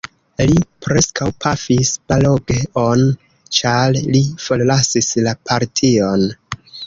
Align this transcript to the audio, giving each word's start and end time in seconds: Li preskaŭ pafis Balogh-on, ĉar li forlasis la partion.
Li 0.49 0.55
preskaŭ 0.85 1.25
pafis 1.43 1.91
Balogh-on, 2.11 3.03
ĉar 3.59 4.01
li 4.17 4.23
forlasis 4.49 5.11
la 5.27 5.35
partion. 5.51 6.27